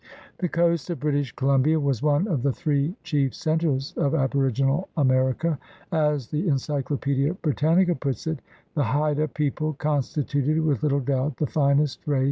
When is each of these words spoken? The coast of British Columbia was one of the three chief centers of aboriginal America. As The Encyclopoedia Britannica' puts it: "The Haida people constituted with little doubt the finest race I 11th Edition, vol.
The 0.39 0.49
coast 0.49 0.89
of 0.89 0.99
British 0.99 1.31
Columbia 1.31 1.79
was 1.79 2.01
one 2.01 2.27
of 2.27 2.41
the 2.41 2.51
three 2.51 2.95
chief 3.03 3.35
centers 3.35 3.93
of 3.97 4.15
aboriginal 4.15 4.89
America. 4.97 5.59
As 5.91 6.27
The 6.29 6.47
Encyclopoedia 6.47 7.35
Britannica' 7.35 7.93
puts 7.93 8.25
it: 8.25 8.39
"The 8.73 8.83
Haida 8.85 9.27
people 9.27 9.73
constituted 9.73 10.59
with 10.63 10.81
little 10.81 11.01
doubt 11.01 11.37
the 11.37 11.45
finest 11.45 11.77
race 11.77 11.81
I 11.81 11.85
11th 11.85 12.09
Edition, 12.09 12.11
vol. 12.13 12.19